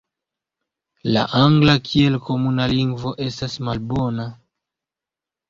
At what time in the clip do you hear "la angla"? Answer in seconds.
1.15-1.75